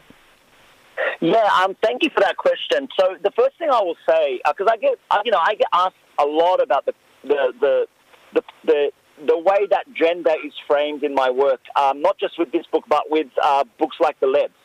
[1.19, 2.87] Yeah, um, thank you for that question.
[2.99, 5.55] So the first thing I will say, because uh, I get, uh, you know, I
[5.55, 7.87] get asked a lot about the the the
[8.33, 8.91] the, the
[9.25, 12.83] the way that gender is framed in my work, um, not just with this book,
[12.87, 14.56] but with uh, books like The Lebs.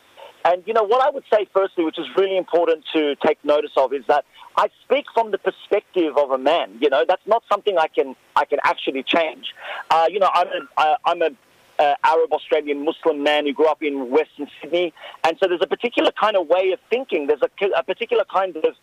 [0.45, 3.71] And, you know, what I would say firstly, which is really important to take notice
[3.77, 4.25] of, is that
[4.57, 6.77] I speak from the perspective of a man.
[6.79, 9.53] You know, that's not something I can I can actually change.
[9.89, 11.29] Uh, you know, I'm a, uh, I'm a
[11.79, 15.67] uh, Arab Australian Muslim man who grew up in Western Sydney, and so there's a
[15.67, 17.27] particular kind of way of thinking.
[17.27, 18.75] There's a, a particular kind of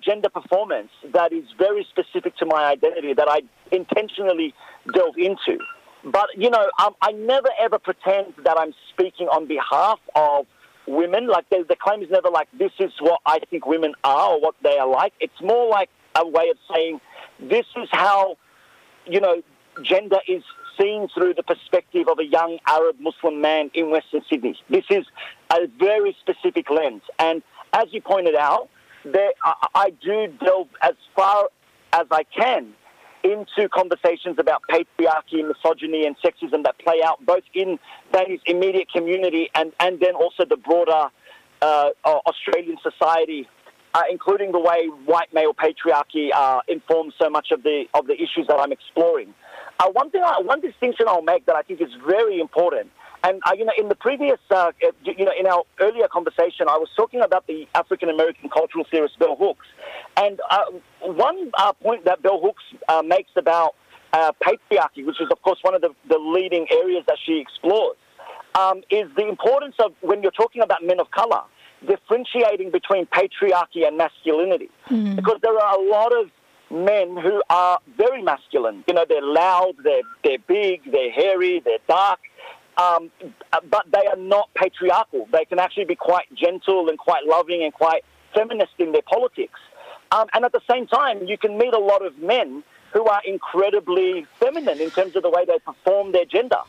[0.00, 3.40] gender performance that is very specific to my identity that I
[3.72, 4.54] intentionally
[4.94, 5.58] delve into.
[6.04, 10.46] But you know, um, I never ever pretend that I'm speaking on behalf of
[10.90, 11.26] women.
[11.28, 14.40] Like the, the claim is never like this is what I think women are or
[14.40, 15.12] what they are like.
[15.20, 17.00] It's more like a way of saying
[17.38, 18.36] this is how
[19.06, 19.42] you know
[19.82, 20.42] gender is
[20.80, 24.58] seen through the perspective of a young Arab Muslim man in Western Sydney.
[24.68, 25.06] This is
[25.52, 28.68] a very specific lens, and as you pointed out,
[29.04, 31.48] there, I, I do delve as far
[31.92, 32.74] as I can
[33.22, 37.78] into conversations about patriarchy, misogyny, and sexism that play out both in
[38.12, 41.08] Bani's immediate community and, and then also the broader
[41.62, 43.48] uh, Australian society,
[43.94, 48.14] uh, including the way white male patriarchy uh, informs so much of the of the
[48.14, 49.34] issues that I'm exploring.
[49.78, 52.90] Uh, one thing, I, one distinction I'll make that I think is very important
[53.22, 56.78] and uh, you know, in the previous, uh, you know, in our earlier conversation, I
[56.78, 59.66] was talking about the African American cultural theorist Bell Hooks,
[60.16, 60.64] and uh,
[61.02, 63.74] one uh, point that Bell Hooks uh, makes about
[64.12, 67.96] uh, patriarchy, which is of course one of the, the leading areas that she explores,
[68.58, 71.42] um, is the importance of when you're talking about men of color,
[71.86, 75.16] differentiating between patriarchy and masculinity, mm-hmm.
[75.16, 76.30] because there are a lot of
[76.70, 78.84] men who are very masculine.
[78.86, 82.20] You know, they're loud, they're they're big, they're hairy, they're dark,
[82.80, 83.10] um,
[83.68, 85.28] but they are not patriarchal.
[85.32, 89.60] They can actually be quite gentle and quite loving and quite feminist in their politics.
[90.12, 93.20] Um, and at the same time, you can meet a lot of men who are
[93.24, 96.62] incredibly feminine in terms of the way they perform their gender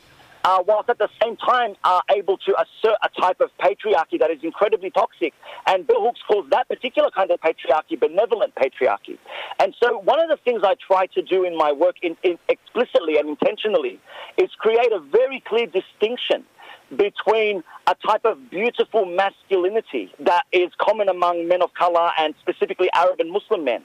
[0.43, 4.32] uh, whilst at the same time are able to assert a type of patriarchy that
[4.32, 5.34] is incredibly toxic.
[5.67, 9.17] And bell hooks calls that particular kind of patriarchy benevolent patriarchy.
[9.60, 12.38] And so one of the things I try to do in my work in, in
[12.49, 13.99] explicitly and intentionally
[14.38, 16.45] is create a very clear distinction
[16.95, 22.89] between a type of beautiful masculinity that is common among men of color and specifically
[22.93, 23.82] Arab and Muslim men,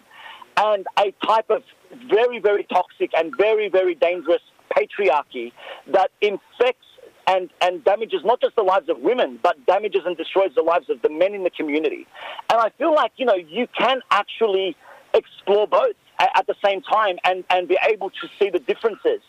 [0.56, 1.62] and a type of
[2.10, 4.42] very, very toxic and very, very dangerous
[4.76, 5.52] patriarchy
[5.92, 6.86] that infects
[7.26, 10.88] and, and damages not just the lives of women, but damages and destroys the lives
[10.88, 12.06] of the men in the community.
[12.50, 14.76] And I feel like, you know, you can actually
[15.12, 19.20] explore both at the same time and, and be able to see the differences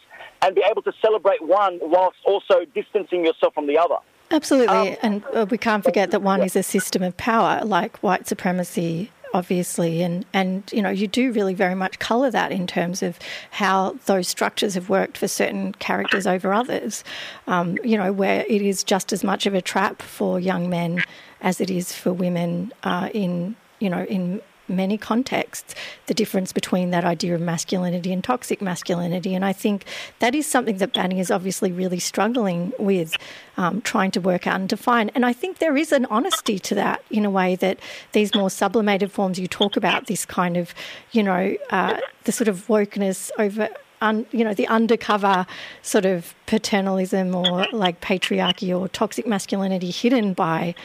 [0.41, 3.97] and be able to celebrate one whilst also distancing yourself from the other.
[4.29, 4.67] Absolutely.
[4.67, 8.27] Um, and uh, we can't forget that one is a system of power, like white
[8.27, 13.01] supremacy obviously, and and you know you do really very much colour that in terms
[13.03, 13.19] of
[13.51, 17.03] how those structures have worked for certain characters over others.
[17.47, 21.03] Um, you know, where it is just as much of a trap for young men
[21.41, 25.75] as it is for women uh, in you know in many contexts
[26.07, 29.33] the difference between that idea of masculinity and toxic masculinity.
[29.35, 29.85] And I think
[30.19, 33.15] that is something that Bani is obviously really struggling with,
[33.57, 35.09] um, trying to work out and define.
[35.15, 37.79] And I think there is an honesty to that in a way that
[38.11, 40.73] these more sublimated forms you talk about, this kind of,
[41.11, 43.69] you know, uh, the sort of wokeness over.
[43.99, 45.47] Un, you know the undercover
[45.81, 50.75] sort of paternalism or like patriarchy or toxic masculinity hidden by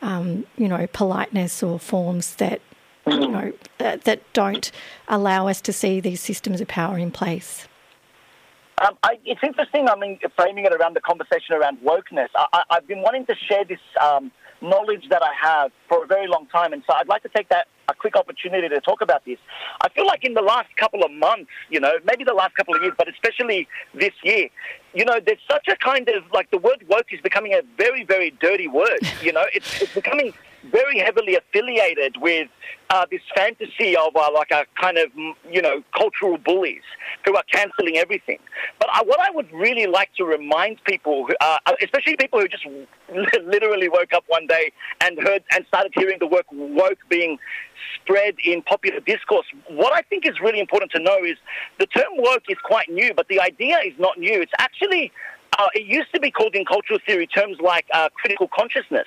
[0.00, 2.62] um, you know politeness or forms that
[3.06, 4.70] you know, that, that don't
[5.08, 7.66] allow us to see these systems of power in place.
[8.82, 12.28] Um, I, it's interesting, I mean, framing it around the conversation around wokeness.
[12.34, 16.26] I, have been wanting to share this um, knowledge that I have for a very
[16.26, 19.24] long time, and so I'd like to take that a quick opportunity to talk about
[19.24, 19.38] this.
[19.82, 22.74] I feel like in the last couple of months, you know, maybe the last couple
[22.74, 24.48] of years, but especially this year,
[24.94, 28.04] you know, there's such a kind of like the word woke is becoming a very,
[28.04, 29.00] very dirty word.
[29.22, 30.32] You know, it's, it's becoming
[30.70, 32.48] very heavily affiliated with
[32.90, 35.10] uh, this fantasy of uh, like a kind of
[35.50, 36.82] you know cultural bullies
[37.24, 38.38] who are cancelling everything.
[38.78, 42.48] But uh, what I would really like to remind people, who, uh, especially people who
[42.48, 42.66] just
[43.44, 47.38] literally woke up one day and heard and started hearing the word woke being
[47.96, 51.36] spread in popular discourse, what I think is really important to know is
[51.78, 54.40] the term woke is quite new, but the idea is not new.
[54.40, 55.12] It's actually
[55.58, 59.06] uh, it used to be called in cultural theory terms like uh, critical consciousness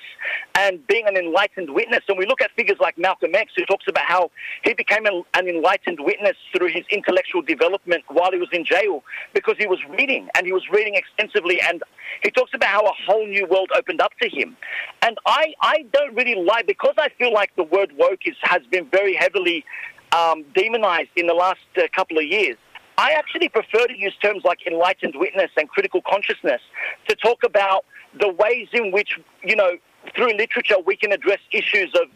[0.54, 2.00] and being an enlightened witness.
[2.08, 4.30] And we look at figures like Malcolm X, who talks about how
[4.62, 9.02] he became an, an enlightened witness through his intellectual development while he was in jail
[9.34, 11.60] because he was reading and he was reading extensively.
[11.60, 11.82] And
[12.22, 14.56] he talks about how a whole new world opened up to him.
[15.02, 18.62] And I, I don't really like, because I feel like the word woke is, has
[18.70, 19.64] been very heavily
[20.12, 22.56] um, demonized in the last uh, couple of years.
[22.98, 26.62] I actually prefer to use terms like enlightened witness and critical consciousness
[27.08, 27.84] to talk about
[28.18, 29.76] the ways in which, you know,
[30.14, 32.08] through literature we can address issues of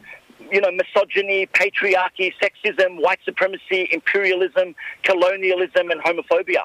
[0.50, 6.64] you know, misogyny, patriarchy, sexism, white supremacy, imperialism, colonialism, and homophobia.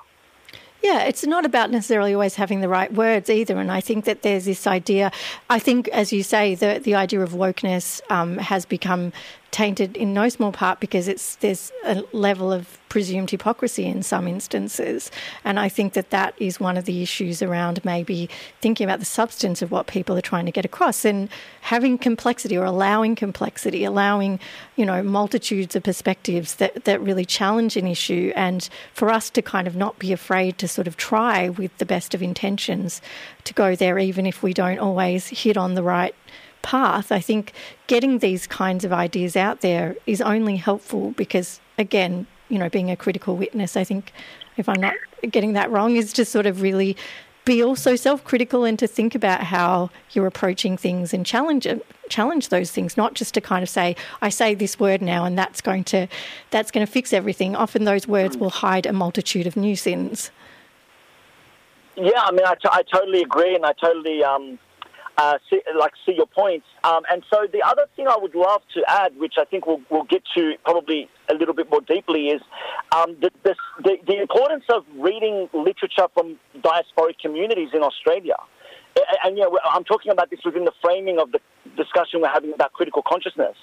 [0.81, 3.57] Yeah, it's not about necessarily always having the right words either.
[3.57, 5.11] And I think that there's this idea,
[5.49, 9.11] I think, as you say, the, the idea of wokeness um, has become
[9.55, 14.27] tainted in no small part because it's there's a level of presumed hypocrisy in some
[14.27, 15.09] instances,
[15.45, 18.29] and I think that that is one of the issues around maybe
[18.59, 21.05] thinking about the substance of what people are trying to get across.
[21.05, 21.29] And
[21.61, 24.41] having complexity or allowing complexity, allowing
[24.75, 29.41] you know multitudes of perspectives that that really challenge an issue, and for us to
[29.41, 33.01] kind of not be afraid to sort of try with the best of intentions
[33.45, 36.13] to go there, even if we don't always hit on the right
[36.65, 37.53] path, I think
[37.85, 42.89] getting these kinds of ideas out there is only helpful because, again, you know, being
[42.89, 44.11] a critical witness, I think,
[44.57, 44.95] if I'm not
[45.29, 46.97] getting that wrong, is to sort of really
[47.45, 51.67] be also self-critical and to think about how you're approaching things and challenge
[52.09, 55.37] challenge those things not just to kind of say i say this word now and
[55.37, 56.07] that's going to
[56.49, 57.55] that's going to fix everything.
[57.55, 60.31] Often those words will hide a multitude of new sins.
[61.95, 64.57] Yeah i mean i, t- I totally agree and i totally um,
[65.17, 66.65] uh, see, like see your points.
[66.83, 69.81] Um, and so the other thing I would love to add, which I think we'll,
[69.89, 72.41] we'll get to probably a little bit more deeply, is
[72.91, 78.35] um, the, the, the, the importance of reading literature from diasporic communities in Australia.
[79.23, 81.39] And, and I'm talking about this within the framing of the
[81.75, 83.55] discussion we're having about critical consciousness.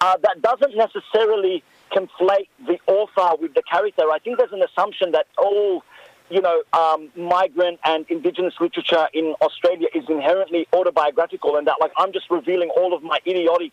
[0.00, 4.02] Uh, that doesn't necessarily conflate the author with the character.
[4.10, 5.84] I think there's an assumption that all
[6.30, 11.92] you know, um, migrant and indigenous literature in Australia is inherently autobiographical, and that like
[11.96, 13.72] I'm just revealing all of my idiotic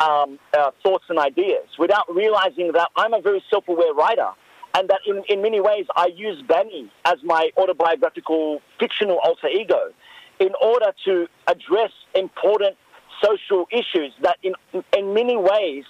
[0.00, 4.30] um, uh, thoughts and ideas without realizing that I'm a very self-aware writer,
[4.74, 9.92] and that in, in many ways I use Bani as my autobiographical fictional alter ego
[10.40, 12.76] in order to address important
[13.22, 14.54] social issues that in
[14.96, 15.84] in many ways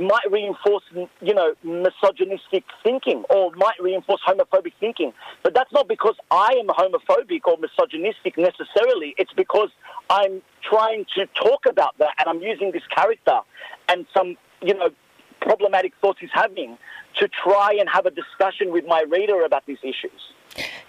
[0.00, 0.84] might reinforce,
[1.20, 5.12] you know, misogynistic thinking or might reinforce homophobic thinking.
[5.42, 9.14] But that's not because I am homophobic or misogynistic necessarily.
[9.18, 9.70] It's because
[10.10, 13.40] I'm trying to talk about that and I'm using this character
[13.88, 14.90] and some, you know,
[15.40, 16.76] problematic thoughts he's having
[17.18, 20.32] to try and have a discussion with my reader about these issues.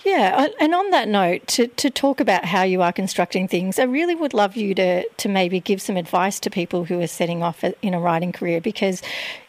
[0.06, 3.84] Yeah, and on that note, to, to talk about how you are constructing things, I
[3.84, 7.44] really would love you to, to maybe give some advice to people who are setting
[7.44, 9.02] off in a writing career because,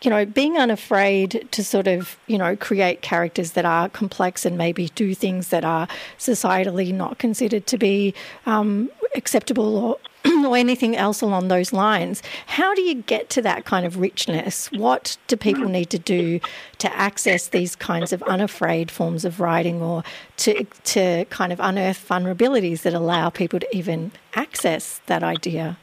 [0.03, 4.59] you know, being unafraid to sort of, you know, create characters that are complex and
[4.59, 5.87] maybe do things that are
[6.19, 8.13] societally not considered to be
[8.47, 9.99] um, acceptable or
[10.47, 12.23] or anything else along those lines.
[12.47, 14.71] How do you get to that kind of richness?
[14.73, 16.41] What do people need to do
[16.79, 20.03] to access these kinds of unafraid forms of writing or
[20.39, 25.79] to, to kind of unearth vulnerabilities that allow people to even access that idea?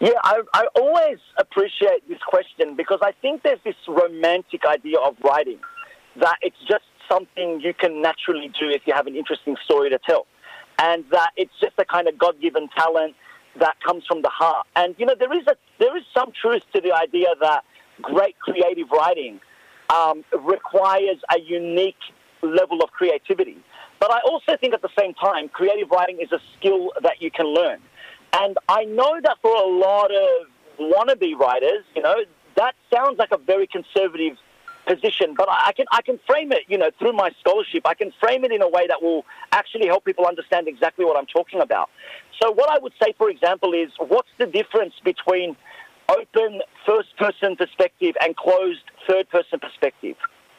[0.00, 5.16] Yeah, I, I always appreciate this question because I think there's this romantic idea of
[5.24, 5.58] writing
[6.20, 9.98] that it's just something you can naturally do if you have an interesting story to
[9.98, 10.26] tell.
[10.78, 13.16] And that it's just a kind of God given talent
[13.60, 14.66] that comes from the heart.
[14.76, 17.64] And you know, there is a there is some truth to the idea that
[18.00, 19.40] great creative writing
[19.90, 21.96] um, requires a unique
[22.42, 23.58] level of creativity.
[24.00, 27.30] But I also think at the same time, creative writing is a skill that you
[27.30, 27.80] can learn.
[28.32, 30.46] And I know that for a lot of
[30.78, 32.16] wannabe writers, you know,
[32.56, 34.36] that sounds like a very conservative
[34.86, 37.82] position, but I can I can frame it, you know, through my scholarship.
[37.86, 41.16] I can frame it in a way that will actually help people understand exactly what
[41.16, 41.90] I'm talking about.
[42.40, 45.56] So what I would say, for example, is what's the difference between
[46.08, 50.16] open first-person perspective and closed third-person perspective?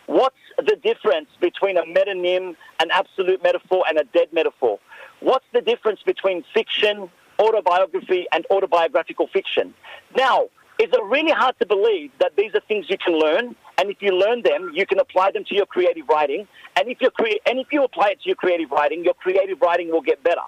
[0.07, 4.79] What's the difference between a metonym, an absolute metaphor, and a dead metaphor?
[5.21, 7.09] What's the difference between fiction,
[7.39, 9.73] autobiography, and autobiographical fiction?
[10.17, 10.49] Now,
[10.79, 14.01] is it really hard to believe that these are things you can learn, and if
[14.01, 17.09] you learn them, you can apply them to your creative writing, and if you
[17.45, 20.41] and if you apply it to your creative writing, your creative writing will get better.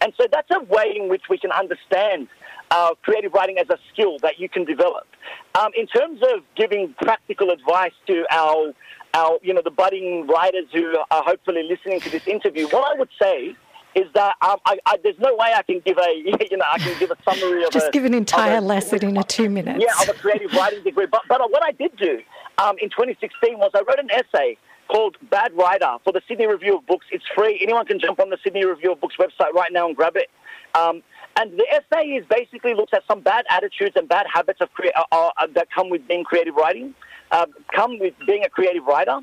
[0.00, 2.28] And so that's a way in which we can understand
[2.70, 5.06] uh, creative writing as a skill that you can develop.
[5.54, 8.72] Um, in terms of giving practical advice to our,
[9.14, 12.98] our, you know, the budding writers who are hopefully listening to this interview, what I
[12.98, 13.56] would say
[13.94, 16.14] is that um, I, I, there's no way I can give a,
[16.50, 19.02] you know, I can give a summary of just a, give an entire a, lesson
[19.04, 19.80] in a two minutes.
[19.86, 21.06] Yeah, of a creative writing degree.
[21.06, 22.20] But but what I did do
[22.58, 24.58] um, in 2016 was I wrote an essay
[24.88, 27.06] called Bad Writer for the Sydney Review of Books.
[27.10, 27.58] It's free.
[27.62, 30.30] Anyone can jump on the Sydney Review of Books website right now and grab it.
[30.74, 31.02] Um,
[31.38, 34.92] and the essay is basically looks at some bad attitudes and bad habits of crea-
[34.94, 36.94] uh, uh, that come with being creative writing,
[37.30, 39.20] uh, come with being a creative writer,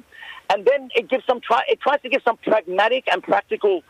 [0.50, 1.64] and then it gives some try.
[1.68, 3.82] It tries to give some pragmatic and practical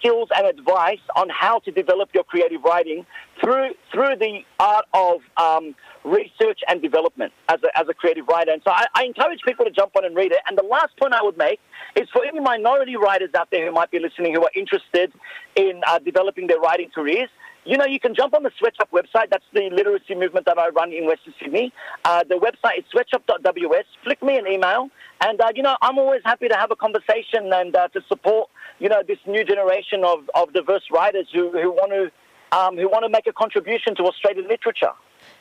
[0.00, 3.06] skills and advice on how to develop your creative writing
[3.40, 5.74] through through the art of um,
[6.04, 8.52] research and development as a, as a creative writer.
[8.52, 10.38] And so I, I, encourage people to jump on and read it.
[10.48, 11.60] And the last point I would make
[11.96, 15.12] is for any minority writers out there who might be listening who are interested
[15.56, 17.28] in uh, developing their writing careers.
[17.64, 19.28] You know, you can jump on the Sweatshop website.
[19.30, 21.72] That's the literacy movement that I run in Western Sydney.
[22.04, 23.84] Uh, the website is sweatshop.ws.
[24.02, 24.88] Flick me an email.
[25.22, 28.48] And, uh, you know, I'm always happy to have a conversation and uh, to support,
[28.80, 32.10] you know, this new generation of, of diverse writers who, who want to
[32.56, 34.90] um, who want to make a contribution to Australian literature.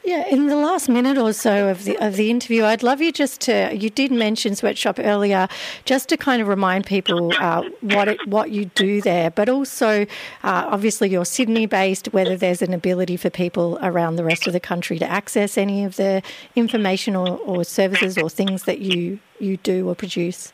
[0.04, 3.12] Yeah, in the last minute or so of the of the interview, I'd love you
[3.12, 3.76] just to.
[3.76, 5.48] You did mention Sweatshop earlier,
[5.84, 10.04] just to kind of remind people uh, what it, what you do there, but also,
[10.44, 12.14] uh, obviously, you're Sydney based.
[12.14, 15.84] Whether there's an ability for people around the rest of the country to access any
[15.84, 16.22] of the
[16.56, 20.54] information or, or services or things that you you do or produce.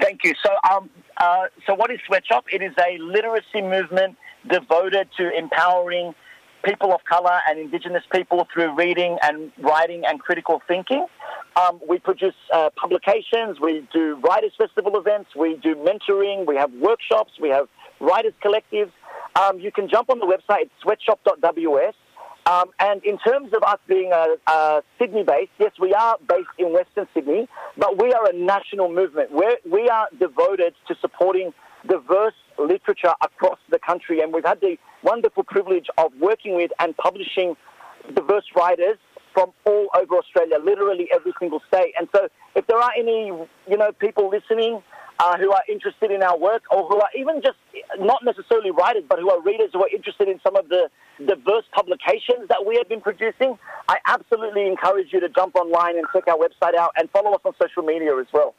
[0.00, 0.34] Thank you.
[0.44, 2.46] So, um, uh, so what is Sweatshop?
[2.52, 4.16] It is a literacy movement
[4.48, 6.14] devoted to empowering
[6.64, 11.06] people of color and indigenous people through reading and writing and critical thinking.
[11.56, 16.72] Um, we produce uh, publications, we do writers' festival events, we do mentoring, we have
[16.74, 17.66] workshops, we have
[17.98, 18.92] writers' collectives.
[19.36, 21.94] Um, you can jump on the website, sweatshop.ws.
[22.50, 26.48] Um, and in terms of us being a, a Sydney based, yes, we are based
[26.58, 27.48] in Western Sydney,
[27.78, 29.30] but we are a national movement.
[29.30, 31.52] We're, we are devoted to supporting
[31.86, 36.96] diverse literature across the country, and we've had the wonderful privilege of working with and
[36.96, 37.56] publishing
[38.16, 38.98] diverse writers
[39.32, 41.94] from all over Australia, literally every single state.
[41.96, 44.82] And so, if there are any, you know, people listening
[45.20, 47.58] uh, who are interested in our work, or who are even just
[47.98, 50.88] not necessarily writers, but who are readers who are interested in some of the
[51.26, 56.06] diverse publications that we have been producing, I absolutely encourage you to jump online and
[56.12, 58.54] check our website out and follow us on social media as well.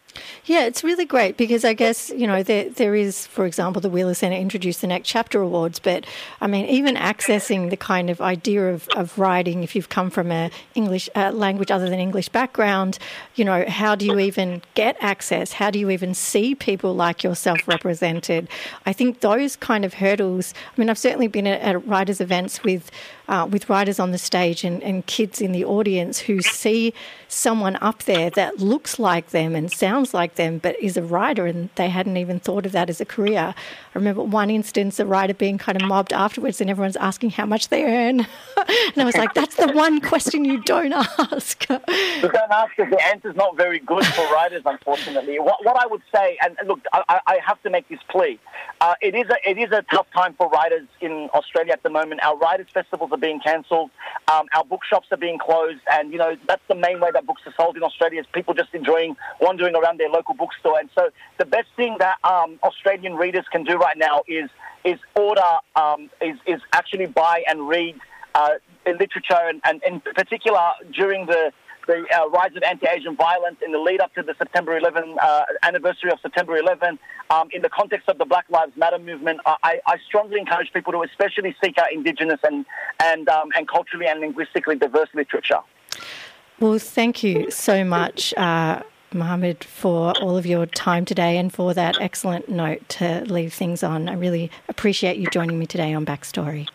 [0.46, 3.90] Yeah, it's really great because I guess, you know, there, there is, for example, the
[3.90, 6.06] Wheeler Centre introduced the Next Chapter Awards, but
[6.42, 10.32] I mean, even accessing the kind of idea of, of writing, if you've come from
[10.32, 13.00] a English uh, language other than English background,
[13.36, 15.54] you know, how do you even get access?
[15.54, 18.48] How do you even see people like yourself represented?
[18.86, 22.64] I think those kind of hurdles, I mean, I've certainly been at, at writers' events
[22.64, 22.92] with
[23.28, 26.94] uh, with writers on the stage and, and kids in the audience who see
[27.28, 31.46] someone up there that looks like them and sounds like them, but is a writer,
[31.46, 33.54] and they hadn't even thought of that as a career.
[33.94, 37.46] I remember one instance, a writer being kind of mobbed afterwards, and everyone's asking how
[37.46, 38.20] much they earn.
[38.58, 41.70] and I was like, that's the one question you don't ask.
[41.70, 41.80] you
[42.22, 45.40] don't ask because the answer's not very good for writers, unfortunately.
[45.40, 48.40] What, what I would say, and look, I, I have to make this plea.
[48.82, 51.90] Uh, it is a it is a tough time for writers in Australia at the
[51.90, 52.24] moment.
[52.24, 53.92] Our writers' festivals are being cancelled.
[54.32, 57.42] Um, our bookshops are being closed, and you know that's the main way that books
[57.46, 60.80] are sold in Australia is people just enjoying wandering around their local bookstore.
[60.80, 64.50] And so the best thing that um, Australian readers can do right now is
[64.84, 67.96] is order um, is is actually buy and read
[68.36, 68.52] uh,
[68.86, 71.52] literature, and, and in particular during the
[71.92, 75.44] the uh, rise of anti-Asian violence in the lead up to the September 11 uh,
[75.64, 76.98] anniversary of September 11,
[77.30, 80.94] um, in the context of the Black Lives Matter movement, I, I strongly encourage people
[80.94, 82.66] to especially seek out Indigenous and
[83.00, 85.60] and um, and culturally and linguistically diverse literature.
[86.60, 88.34] Well, thank you so much.
[88.36, 88.84] Uh,
[89.14, 93.84] Mohammed, for all of your time today and for that excellent note to leave things
[93.84, 94.08] on.
[94.08, 96.70] I really appreciate you joining me today on Backstory.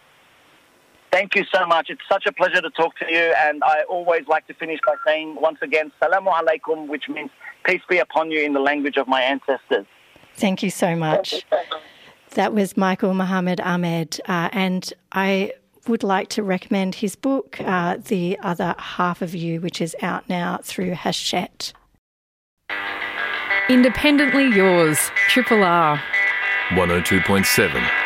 [1.16, 1.88] Thank you so much.
[1.88, 3.32] It's such a pleasure to talk to you.
[3.38, 7.30] And I always like to finish by saying once again, Salamu alaikum, which means
[7.64, 9.86] peace be upon you in the language of my ancestors.
[10.34, 11.46] Thank you so much.
[12.34, 14.20] That was Michael Mohammed Ahmad.
[14.28, 15.54] Uh, and I
[15.88, 20.28] would like to recommend his book, uh, The Other Half of You, which is out
[20.28, 21.72] now through Hachette.
[23.70, 24.98] Independently yours,
[25.30, 25.98] Triple R.
[26.72, 28.05] 102.7.